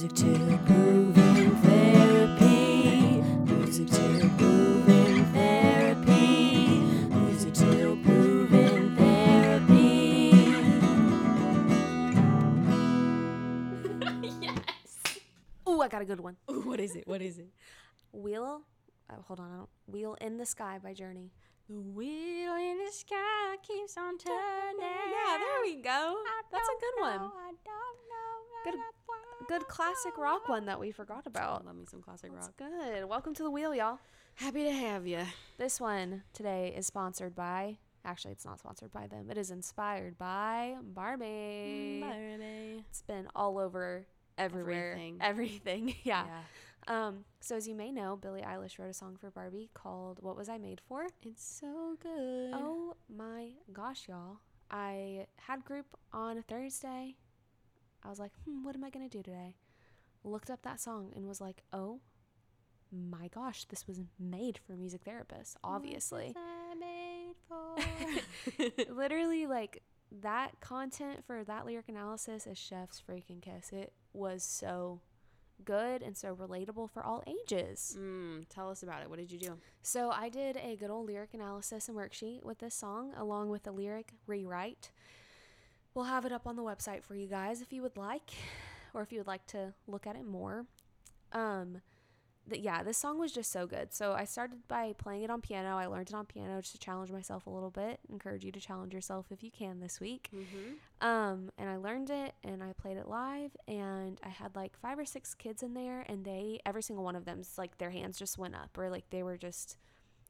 Music 0.00 0.16
to 0.16 0.58
Grooving 0.64 1.56
Therapy. 1.56 3.20
Music 3.52 3.86
to 3.90 4.30
Grooving 4.38 5.26
Therapy. 5.26 6.80
Music 7.10 7.52
to 7.52 7.96
Grooving 8.02 8.96
Therapy. 8.96 10.30
yes. 14.40 15.18
Ooh, 15.68 15.82
I 15.82 15.88
got 15.88 16.00
a 16.00 16.06
good 16.06 16.20
one. 16.20 16.38
Ooh, 16.50 16.62
what 16.62 16.80
is 16.80 16.96
it? 16.96 17.06
What 17.06 17.20
is 17.20 17.36
it? 17.36 17.50
Wheel. 18.10 18.62
Oh, 19.12 19.24
hold 19.26 19.40
on. 19.40 19.50
I 19.50 19.90
Wheel 19.90 20.16
in 20.20 20.38
the 20.38 20.46
Sky 20.46 20.78
by 20.82 20.94
Journey. 20.94 21.32
The 21.68 21.80
wheel 21.80 22.54
in 22.54 22.78
the 22.84 22.90
sky 22.92 23.56
keeps 23.62 23.96
on 23.96 24.18
turning. 24.18 24.80
Yeah, 24.80 25.38
there 25.38 25.62
we 25.62 25.76
go. 25.76 26.16
That's 26.50 26.68
a 26.68 26.80
good 26.80 27.00
one. 27.02 27.20
I 27.20 27.52
don't 27.64 27.98
know. 28.08 28.70
Good- 28.72 28.80
Good 29.48 29.66
classic 29.68 30.16
rock 30.18 30.48
one 30.48 30.66
that 30.66 30.78
we 30.78 30.92
forgot 30.92 31.26
about. 31.26 31.64
Love 31.64 31.74
me 31.74 31.84
some 31.90 32.02
classic 32.02 32.30
That's 32.32 32.48
rock. 32.48 32.56
good. 32.58 33.04
Welcome 33.06 33.34
to 33.34 33.42
the 33.42 33.50
wheel, 33.50 33.74
y'all. 33.74 33.98
Happy 34.34 34.62
to 34.64 34.70
have 34.70 35.06
you. 35.08 35.20
This 35.58 35.80
one 35.80 36.22
today 36.34 36.72
is 36.76 36.86
sponsored 36.86 37.34
by. 37.34 37.78
Actually, 38.04 38.32
it's 38.32 38.44
not 38.44 38.60
sponsored 38.60 38.92
by 38.92 39.06
them. 39.08 39.28
It 39.30 39.38
is 39.38 39.50
inspired 39.50 40.18
by 40.18 40.76
Barbie. 40.82 42.04
It's 42.90 43.02
been 43.02 43.26
all 43.34 43.58
over 43.58 44.06
everywhere. 44.38 44.92
Everything. 44.92 45.18
Everything. 45.20 45.88
yeah. 46.04 46.24
yeah. 46.26 46.40
Um. 46.88 47.24
So 47.40 47.56
as 47.56 47.66
you 47.68 47.74
may 47.74 47.92
know, 47.92 48.16
Billie 48.16 48.42
Eilish 48.42 48.78
wrote 48.78 48.90
a 48.90 48.94
song 48.94 49.16
for 49.20 49.30
Barbie 49.30 49.70
called 49.74 50.18
"What 50.20 50.36
Was 50.36 50.48
I 50.48 50.58
Made 50.58 50.80
For." 50.86 51.06
It's 51.22 51.44
so 51.44 51.96
good. 52.02 52.52
Oh 52.54 52.96
my 53.08 53.50
gosh, 53.72 54.08
y'all. 54.08 54.38
I 54.70 55.26
had 55.36 55.64
group 55.64 55.86
on 56.12 56.42
Thursday. 56.48 57.16
I 58.04 58.08
was 58.08 58.18
like, 58.18 58.32
hmm, 58.44 58.62
what 58.64 58.74
am 58.74 58.84
I 58.84 58.90
going 58.90 59.08
to 59.08 59.14
do 59.14 59.22
today? 59.22 59.56
Looked 60.24 60.50
up 60.50 60.62
that 60.62 60.80
song 60.80 61.12
and 61.14 61.26
was 61.26 61.40
like, 61.40 61.62
oh 61.72 62.00
my 62.92 63.28
gosh, 63.28 63.64
this 63.64 63.86
was 63.86 64.00
made 64.18 64.58
for 64.58 64.72
music 64.72 65.04
therapists, 65.04 65.54
obviously. 65.62 66.34
Literally, 68.88 69.46
like, 69.46 69.82
that 70.22 70.60
content 70.60 71.24
for 71.26 71.44
that 71.44 71.66
lyric 71.66 71.88
analysis 71.88 72.46
is 72.46 72.58
chef's 72.58 73.02
freaking 73.06 73.40
kiss. 73.42 73.70
It 73.72 73.92
was 74.12 74.42
so 74.42 75.00
good 75.64 76.02
and 76.02 76.16
so 76.16 76.34
relatable 76.34 76.90
for 76.90 77.02
all 77.02 77.22
ages. 77.26 77.96
mm, 77.98 78.44
tell 78.48 78.70
us 78.70 78.82
about 78.82 79.02
it. 79.02 79.10
What 79.10 79.18
did 79.18 79.30
you 79.30 79.38
do? 79.38 79.58
So 79.82 80.10
I 80.10 80.28
did 80.28 80.56
a 80.56 80.76
good 80.76 80.90
old 80.90 81.06
lyric 81.06 81.34
analysis 81.34 81.88
and 81.88 81.96
worksheet 81.96 82.42
with 82.44 82.58
this 82.58 82.74
song, 82.74 83.12
along 83.16 83.50
with 83.50 83.66
a 83.66 83.70
lyric 83.70 84.12
rewrite. 84.26 84.90
We'll 85.94 86.04
have 86.04 86.24
it 86.24 86.32
up 86.32 86.46
on 86.46 86.56
the 86.56 86.62
website 86.62 87.02
for 87.02 87.14
you 87.14 87.26
guys 87.26 87.60
if 87.60 87.72
you 87.72 87.82
would 87.82 87.96
like, 87.96 88.30
or 88.94 89.02
if 89.02 89.10
you 89.12 89.18
would 89.18 89.26
like 89.26 89.46
to 89.48 89.74
look 89.86 90.06
at 90.06 90.16
it 90.16 90.24
more. 90.24 90.66
Um, 91.32 91.80
th- 92.48 92.62
yeah, 92.62 92.82
this 92.82 92.98
song 92.98 93.18
was 93.18 93.32
just 93.32 93.50
so 93.50 93.66
good. 93.66 93.92
So 93.92 94.12
I 94.12 94.24
started 94.24 94.66
by 94.68 94.94
playing 94.96 95.24
it 95.24 95.30
on 95.30 95.40
piano. 95.40 95.76
I 95.76 95.86
learned 95.86 96.08
it 96.08 96.14
on 96.14 96.26
piano 96.26 96.60
just 96.60 96.72
to 96.72 96.78
challenge 96.78 97.10
myself 97.10 97.46
a 97.46 97.50
little 97.50 97.70
bit. 97.70 98.00
Encourage 98.10 98.44
you 98.44 98.52
to 98.52 98.60
challenge 98.60 98.94
yourself 98.94 99.26
if 99.30 99.42
you 99.42 99.50
can 99.50 99.80
this 99.80 100.00
week. 100.00 100.30
Mm-hmm. 100.34 101.06
Um, 101.06 101.50
and 101.58 101.68
I 101.68 101.76
learned 101.76 102.10
it 102.10 102.34
and 102.42 102.62
I 102.62 102.72
played 102.72 102.96
it 102.96 103.08
live 103.08 103.56
and 103.68 104.20
I 104.24 104.28
had 104.28 104.56
like 104.56 104.78
five 104.78 104.98
or 104.98 105.04
six 105.04 105.34
kids 105.34 105.62
in 105.62 105.74
there 105.74 106.04
and 106.08 106.24
they 106.24 106.60
every 106.66 106.82
single 106.82 107.04
one 107.04 107.16
of 107.16 107.24
them's 107.24 107.56
like 107.56 107.78
their 107.78 107.90
hands 107.90 108.18
just 108.18 108.38
went 108.38 108.54
up 108.54 108.76
or 108.76 108.90
like 108.90 109.08
they 109.10 109.22
were 109.22 109.36
just 109.36 109.76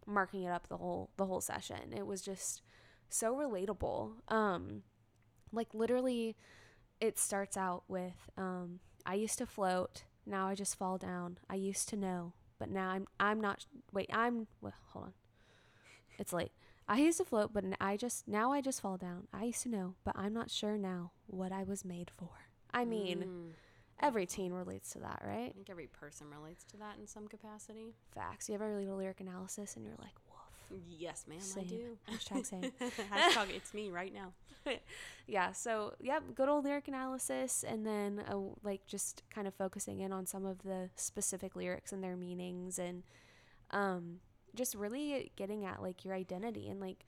marking 0.07 0.43
it 0.43 0.51
up 0.51 0.69
the 0.69 0.77
whole 0.77 1.11
the 1.17 1.27
whole 1.27 1.41
session. 1.41 1.93
It 1.97 2.07
was 2.07 2.23
just 2.23 2.63
so 3.09 3.35
relatable. 3.35 4.13
Um 4.29 4.83
like 5.53 5.69
literally 5.75 6.37
it 7.01 7.19
starts 7.19 7.57
out 7.57 7.85
with 7.89 8.31
um 8.37 8.81
I 9.07 9.15
used 9.15 9.39
to 9.39 9.47
float, 9.47 10.05
now 10.27 10.47
I 10.49 10.55
just 10.55 10.77
fall 10.77 10.99
down. 10.99 11.39
I 11.49 11.55
used 11.57 11.89
to 11.91 11.97
know, 11.97 12.33
but 12.59 12.71
now 12.71 12.91
I'm 12.91 13.07
I'm 13.19 13.41
not 13.41 13.67
wait, 13.93 14.11
I'm 14.13 14.47
well, 14.61 14.75
hold 14.93 15.07
on. 15.07 15.13
It's 16.19 16.33
late. 16.33 16.53
I 16.89 16.99
used 16.99 17.19
to 17.19 17.25
float, 17.25 17.53
but 17.53 17.65
I 17.81 17.97
just 17.97 18.27
now 18.27 18.53
I 18.53 18.61
just 18.61 18.81
fall 18.81 18.97
down. 18.97 19.29
I 19.33 19.45
used 19.45 19.63
to 19.63 19.69
know, 19.69 19.95
but 20.05 20.15
I'm 20.19 20.33
not 20.35 20.51
sure 20.51 20.77
now 20.77 21.13
what 21.27 21.53
I 21.53 21.63
was 21.63 21.85
made 21.85 22.11
for. 22.17 22.31
I 22.73 22.85
mean, 22.85 23.19
Mm. 23.23 23.53
every 24.01 24.27
teen 24.27 24.53
relates 24.53 24.91
to 24.93 24.99
that, 25.01 25.23
right? 25.25 25.51
I 25.51 25.53
think 25.53 25.71
every 25.71 25.87
person 25.87 26.29
relates 26.31 26.65
to 26.65 26.77
that 26.79 26.99
in 26.99 27.07
some 27.07 27.29
capacity. 27.29 27.95
Facts. 28.15 28.49
You 28.49 28.57
ever 28.57 28.77
read 28.77 28.89
a 28.89 28.95
lyric 28.95 29.21
analysis 29.21 29.77
and 29.77 29.85
you're 29.85 29.97
like. 29.99 30.15
Yes, 30.89 31.25
ma'am, 31.29 31.41
Same. 31.41 31.65
I 31.65 31.67
do. 31.67 31.99
Hashtag 32.11 32.47
same. 32.47 32.73
Hashtag 33.13 33.51
it's 33.55 33.75
me 33.75 33.91
right 33.91 34.13
now. 34.13 34.33
yeah. 35.27 35.53
So, 35.53 35.95
yep, 36.01 36.23
good 36.35 36.49
old 36.49 36.65
lyric 36.65 36.89
analysis, 36.89 37.65
and 37.67 37.87
then 37.87 38.23
uh, 38.29 38.37
like 38.63 38.87
just 38.87 39.23
kind 39.35 39.47
of 39.47 39.55
focusing 39.55 40.01
in 40.01 40.13
on 40.13 40.27
some 40.27 40.45
of 40.45 40.63
the 40.63 40.91
specific 40.97 41.57
lyrics 41.57 41.93
and 41.93 42.03
their 42.03 42.17
meanings, 42.17 42.79
and 42.79 43.03
um, 43.71 44.21
just 44.55 44.75
really 44.75 45.33
getting 45.37 45.65
at 45.65 45.83
like 45.83 46.05
your 46.05 46.15
identity 46.15 46.69
and 46.69 46.81
like 46.81 47.05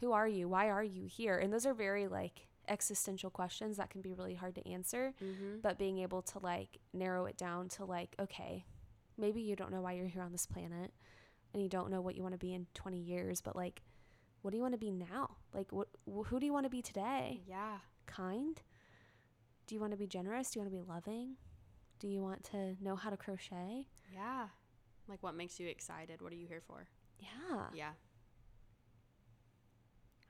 who 0.00 0.12
are 0.12 0.28
you? 0.28 0.48
Why 0.48 0.68
are 0.68 0.84
you 0.84 1.06
here? 1.06 1.38
And 1.38 1.52
those 1.52 1.64
are 1.64 1.74
very 1.74 2.06
like 2.06 2.48
existential 2.68 3.30
questions 3.30 3.76
that 3.76 3.90
can 3.90 4.02
be 4.02 4.12
really 4.12 4.34
hard 4.34 4.54
to 4.56 4.68
answer. 4.68 5.14
Mm-hmm. 5.22 5.60
but 5.62 5.78
being 5.78 5.98
able 5.98 6.20
to 6.22 6.38
like 6.40 6.78
narrow 6.92 7.26
it 7.26 7.36
down 7.36 7.68
to 7.68 7.84
like 7.84 8.14
okay 8.18 8.64
maybe 9.16 9.40
you 9.40 9.56
don't 9.56 9.70
know 9.70 9.80
why 9.80 9.92
you're 9.92 10.06
here 10.06 10.22
on 10.22 10.32
this 10.32 10.46
planet 10.46 10.92
and 11.56 11.62
you 11.62 11.70
don't 11.70 11.90
know 11.90 12.02
what 12.02 12.14
you 12.14 12.22
want 12.22 12.34
to 12.34 12.38
be 12.38 12.52
in 12.52 12.66
20 12.74 12.98
years 12.98 13.40
but 13.40 13.56
like 13.56 13.80
what 14.42 14.50
do 14.50 14.58
you 14.58 14.62
want 14.62 14.74
to 14.74 14.78
be 14.78 14.90
now 14.90 15.36
like 15.54 15.72
what 15.72 15.88
wh- 16.06 16.26
who 16.26 16.38
do 16.38 16.44
you 16.44 16.52
want 16.52 16.64
to 16.64 16.70
be 16.70 16.82
today 16.82 17.40
Yeah. 17.48 17.78
kind 18.04 18.60
do 19.66 19.74
you 19.74 19.80
want 19.80 19.92
to 19.92 19.96
be 19.96 20.06
generous 20.06 20.50
do 20.50 20.58
you 20.58 20.64
want 20.66 20.72
to 20.74 20.78
be 20.82 20.86
loving 20.86 21.36
do 21.98 22.08
you 22.08 22.20
want 22.20 22.44
to 22.44 22.76
know 22.82 22.94
how 22.94 23.08
to 23.10 23.16
crochet 23.16 23.86
Yeah. 24.12 24.48
Like 25.08 25.22
what 25.22 25.34
makes 25.34 25.58
you 25.60 25.68
excited? 25.68 26.20
What 26.20 26.32
are 26.32 26.36
you 26.36 26.46
here 26.46 26.60
for? 26.66 26.88
yeah 27.20 27.66
Yeah. 27.74 27.90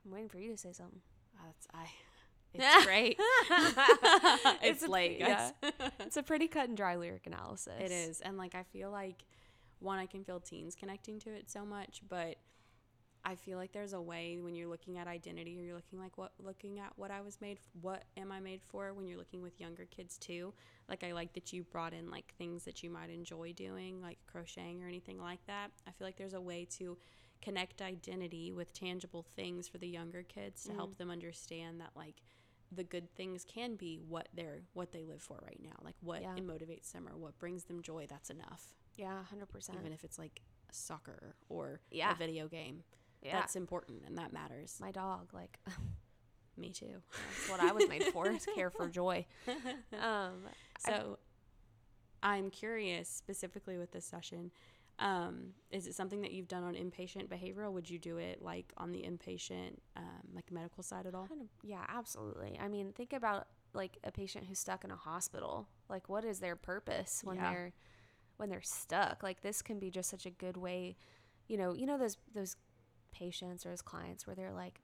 i'm 0.05 0.11
waiting 0.11 0.29
for 0.29 0.39
you 0.39 0.51
to 0.51 0.57
say 0.57 0.71
something 0.71 1.01
oh, 1.37 1.41
That's 1.45 1.67
I. 1.73 1.87
It's 2.53 2.85
great. 2.85 3.17
it's, 3.19 4.57
It's 4.63 4.83
a- 4.83 4.89
late, 4.89 5.19
guys. 5.19 5.51
it's 5.99 6.15
a 6.17 6.23
pretty 6.23 6.47
cut 6.47 6.69
and 6.69 6.77
dry 6.77 6.95
lyric 6.95 7.27
analysis 7.27 7.73
it 7.79 7.91
is, 7.91 8.21
and 8.21 8.37
like 8.37 8.55
I 8.55 8.63
feel 8.63 8.89
like 8.89 9.25
one, 9.79 9.99
I 9.99 10.05
can 10.05 10.23
feel 10.23 10.39
teens 10.39 10.75
connecting 10.75 11.19
to 11.19 11.29
it 11.29 11.49
so 11.49 11.65
much, 11.65 12.01
but 12.07 12.37
I 13.27 13.35
feel 13.35 13.57
like 13.57 13.73
there's 13.73 13.93
a 13.93 14.01
way 14.01 14.39
when 14.39 14.55
you're 14.55 14.69
looking 14.69 14.97
at 14.97 15.07
identity 15.07 15.59
or 15.59 15.63
you're 15.63 15.75
looking 15.75 15.99
like 15.99 16.17
what 16.17 16.31
looking 16.39 16.79
at 16.79 16.93
what 16.95 17.11
I 17.11 17.19
was 17.19 17.41
made 17.41 17.59
what 17.81 18.03
am 18.15 18.31
I 18.31 18.39
made 18.39 18.61
for 18.69 18.93
when 18.93 19.05
you're 19.05 19.17
looking 19.17 19.41
with 19.41 19.59
younger 19.59 19.85
kids 19.85 20.17
too. 20.17 20.53
Like 20.87 21.03
I 21.03 21.11
like 21.11 21.33
that 21.33 21.51
you 21.51 21.63
brought 21.63 21.93
in 21.93 22.09
like 22.09 22.33
things 22.37 22.63
that 22.63 22.83
you 22.83 22.89
might 22.89 23.09
enjoy 23.09 23.51
doing 23.51 24.01
like 24.01 24.17
crocheting 24.27 24.81
or 24.81 24.87
anything 24.87 25.19
like 25.19 25.45
that. 25.47 25.71
I 25.85 25.91
feel 25.91 26.07
like 26.07 26.15
there's 26.15 26.35
a 26.35 26.41
way 26.41 26.65
to 26.77 26.97
connect 27.41 27.81
identity 27.81 28.53
with 28.53 28.73
tangible 28.73 29.25
things 29.35 29.67
for 29.67 29.77
the 29.77 29.87
younger 29.87 30.23
kids 30.23 30.63
to 30.63 30.73
help 30.73 30.95
mm. 30.95 30.97
them 30.97 31.11
understand 31.11 31.81
that 31.81 31.91
like 31.95 32.21
the 32.71 32.83
good 32.83 33.13
things 33.15 33.45
can 33.45 33.75
be 33.75 33.99
what 34.07 34.27
they're 34.33 34.61
what 34.73 34.91
they 34.91 35.03
live 35.03 35.21
for 35.21 35.39
right 35.43 35.59
now 35.61 35.75
like 35.83 35.95
what 36.01 36.21
Yeah. 36.21 36.35
motivates 36.35 36.91
them 36.91 37.07
or 37.07 37.15
what 37.17 37.37
brings 37.39 37.65
them 37.65 37.81
joy 37.81 38.05
that's 38.09 38.29
enough 38.29 38.73
yeah 38.97 39.19
100% 39.33 39.79
even 39.79 39.93
if 39.93 40.03
it's 40.03 40.19
like 40.19 40.41
soccer 40.71 41.35
or 41.49 41.79
Yeah. 41.91 42.11
a 42.11 42.15
video 42.15 42.47
game 42.47 42.83
yeah 43.23 43.39
that's 43.39 43.55
important 43.55 44.03
and 44.05 44.17
that 44.17 44.33
matters 44.33 44.77
my 44.81 44.91
dog 44.91 45.33
like 45.33 45.57
me 46.57 46.71
too 46.71 47.01
That's 47.11 47.49
what 47.49 47.59
I 47.61 47.71
was 47.71 47.87
made 47.87 48.03
for, 48.05 48.27
is 48.29 48.45
care 48.55 48.69
for 48.71 48.87
joy. 48.89 49.25
Um, 50.01 50.43
so 50.79 51.17
i'm 52.23 52.49
curious 52.49 53.07
specifically 53.07 53.77
with 53.77 53.91
this 53.91 54.03
session 54.05 54.51
um, 54.99 55.53
is 55.69 55.85
it 55.85 55.93
something 55.93 56.21
that 56.21 56.31
you've 56.31 56.47
done 56.47 56.63
on 56.63 56.73
inpatient 56.73 57.27
behavioral 57.27 57.71
would 57.71 57.87
you 57.87 57.99
do 57.99 58.17
it 58.17 58.41
like 58.41 58.73
on 58.77 58.91
the 58.91 59.03
inpatient 59.03 59.75
um, 59.95 60.03
like 60.33 60.51
medical 60.51 60.81
side 60.81 61.05
at 61.05 61.13
all 61.13 61.27
kind 61.27 61.41
of- 61.41 61.47
yeah, 61.63 61.83
absolutely. 61.87 62.57
I 62.59 62.67
mean, 62.67 62.91
think 62.93 63.13
about 63.13 63.47
like 63.75 63.97
a 64.03 64.11
patient 64.11 64.45
who's 64.47 64.57
stuck 64.57 64.83
in 64.83 64.89
a 64.89 64.95
hospital. 64.95 65.67
Like, 65.87 66.09
what 66.09 66.25
is 66.25 66.39
their 66.39 66.55
purpose 66.55 67.21
when 67.23 67.35
Yeah. 67.37 67.51
they're 67.51 67.73
when 68.37 68.49
they're 68.49 68.61
stuck? 68.61 69.21
Like, 69.23 69.41
this 69.41 69.61
can 69.61 69.79
be 69.79 69.89
just 69.91 70.09
such 70.09 70.25
a 70.25 70.31
good 70.31 70.57
way. 70.57 70.95
You 71.47 71.57
know, 71.57 71.73
you 71.73 71.85
know 71.85 71.97
those 71.97 72.17
those 72.33 72.55
patients 73.11 73.65
or 73.65 73.69
those 73.69 73.81
clients 73.81 74.25
where 74.27 74.35
they're 74.35 74.53
like, 74.53 74.81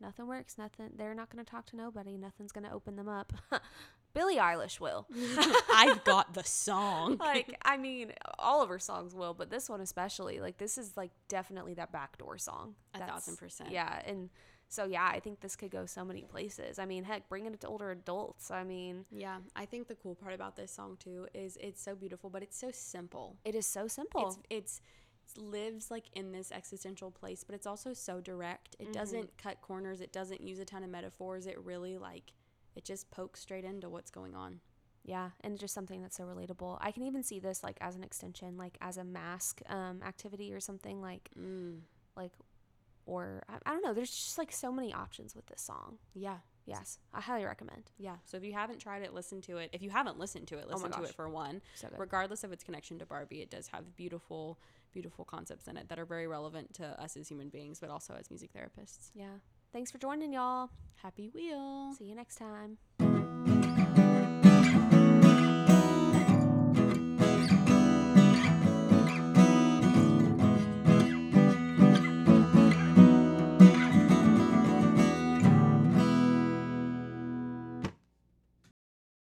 nothing 0.00 0.26
works, 0.26 0.58
nothing. 0.58 0.90
They're 0.96 1.14
not 1.14 1.30
going 1.30 1.44
to 1.44 1.50
talk 1.50 1.66
to 1.66 1.76
nobody. 1.76 2.16
Nothing's 2.16 2.52
going 2.52 2.64
to 2.66 2.72
open 2.72 2.96
them 2.96 3.08
up. 3.08 3.32
Billie 4.14 4.36
Eilish 4.36 4.80
will. 4.80 5.06
i've 5.72 6.02
got 6.02 6.32
the 6.34 6.42
song 6.42 7.18
like 7.20 7.56
I 7.62 7.76
mean, 7.76 8.12
all 8.38 8.62
of 8.62 8.68
her 8.68 8.78
songs 8.78 9.14
will, 9.14 9.34
but 9.34 9.50
this 9.50 9.68
one 9.68 9.80
especially. 9.80 10.40
Like 10.40 10.58
this 10.58 10.78
is 10.78 10.96
like 10.96 11.10
definitely 11.28 11.74
that 11.74 11.92
backdoor 11.92 12.38
song. 12.38 12.74
A 12.94 12.98
That's- 12.98 13.14
thousand 13.14 13.36
percent. 13.36 13.70
Yeah, 13.70 14.00
and 14.06 14.30
so 14.68 14.84
yeah, 14.84 15.08
I 15.12 15.20
think 15.20 15.40
this 15.40 15.56
could 15.56 15.70
go 15.70 15.86
so 15.86 16.04
many 16.04 16.22
places. 16.22 16.78
I 16.78 16.84
mean, 16.86 17.04
heck, 17.04 17.28
bringing 17.28 17.52
it 17.54 17.60
to 17.60 17.68
older 17.68 17.90
adults. 17.90 18.50
I 18.50 18.64
mean, 18.64 19.06
Yeah, 19.10 19.38
I 19.56 19.64
think 19.66 19.88
the 19.88 19.94
cool 19.94 20.14
part 20.14 20.34
about 20.34 20.56
this 20.56 20.70
song 20.72 20.96
too 20.98 21.26
is 21.34 21.56
it's 21.60 21.82
so 21.82 21.94
beautiful, 21.94 22.30
but 22.30 22.42
it's 22.42 22.56
so 22.58 22.70
simple. 22.72 23.36
it 23.44 23.54
is 23.54 23.66
so 23.66 23.86
simple. 23.88 24.26
It's 24.28 24.38
it's 24.50 24.80
it 25.36 25.42
lives 25.42 25.90
like 25.90 26.04
in 26.14 26.32
this 26.32 26.50
existential 26.52 27.10
place, 27.10 27.44
but 27.44 27.54
it's 27.54 27.66
also 27.66 27.92
so 27.92 28.20
direct. 28.20 28.76
It 28.78 28.84
Mm-hmm. 28.84 28.92
doesn't 28.92 29.36
cut 29.38 29.60
corners. 29.60 30.00
It 30.00 30.12
doesn't 30.12 30.40
use 30.40 30.58
a 30.58 30.64
ton 30.64 30.82
of 30.82 30.90
metaphors. 30.90 31.46
It 31.46 31.58
really 31.62 31.98
like 31.98 32.32
it 32.76 32.84
just 32.84 33.10
pokes 33.10 33.40
straight 33.40 33.64
into 33.64 33.88
what's 33.88 34.10
going 34.10 34.34
on. 34.34 34.60
Yeah, 35.04 35.30
and 35.40 35.58
just 35.58 35.72
something 35.74 36.02
that's 36.02 36.16
so 36.16 36.24
relatable. 36.24 36.76
I 36.82 36.90
can 36.92 37.02
even 37.04 37.22
see 37.22 37.38
this 37.40 37.62
like 37.64 37.78
as 37.80 37.96
an 37.96 38.02
extension, 38.04 38.56
like 38.58 38.76
as 38.82 38.98
a 38.98 39.04
mask 39.04 39.62
um, 39.68 40.02
activity 40.06 40.52
or 40.52 40.60
something 40.60 41.00
like 41.00 41.30
Mm. 41.38 41.80
like, 42.16 42.32
or 43.08 43.42
I, 43.48 43.54
I 43.66 43.72
don't 43.72 43.82
know. 43.82 43.94
There's 43.94 44.10
just 44.10 44.38
like 44.38 44.52
so 44.52 44.70
many 44.70 44.92
options 44.92 45.34
with 45.34 45.46
this 45.46 45.60
song. 45.62 45.98
Yeah. 46.14 46.36
Yes, 46.66 46.98
I 47.14 47.22
highly 47.22 47.46
recommend. 47.46 47.84
Yeah. 47.96 48.16
So 48.26 48.36
if 48.36 48.44
you 48.44 48.52
haven't 48.52 48.78
tried 48.78 49.00
it, 49.00 49.14
listen 49.14 49.40
to 49.42 49.56
it. 49.56 49.70
If 49.72 49.80
you 49.80 49.88
haven't 49.88 50.18
listened 50.18 50.48
to 50.48 50.58
it, 50.58 50.66
Oh 50.68 50.74
listen 50.74 50.92
to 50.92 51.02
it 51.02 51.14
for 51.14 51.26
one. 51.26 51.62
So. 51.76 51.88
Regardless 51.96 52.44
of 52.44 52.52
its 52.52 52.62
connection 52.62 52.98
to 52.98 53.06
Barbie, 53.06 53.40
it 53.40 53.50
does 53.50 53.68
have 53.68 53.96
beautiful, 53.96 54.58
beautiful 54.92 55.24
concepts 55.24 55.66
in 55.66 55.78
it 55.78 55.88
that 55.88 55.98
are 55.98 56.04
very 56.04 56.26
relevant 56.26 56.74
to 56.74 56.84
us 57.02 57.16
as 57.16 57.26
human 57.26 57.48
beings, 57.48 57.80
but 57.80 57.88
also 57.88 58.14
as 58.20 58.28
music 58.30 58.50
therapists. 58.52 59.10
yeah. 59.14 59.38
Thanks 59.72 59.90
for 59.90 59.98
joining, 59.98 60.32
y'all. 60.32 60.70
Happy 61.02 61.30
wheel. 61.34 61.94
See 61.98 62.04
you 62.04 62.14
next 62.14 62.36
time. 62.36 63.07